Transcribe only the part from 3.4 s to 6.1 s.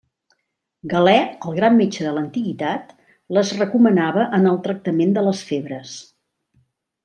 recomanava en el tractament de les febres.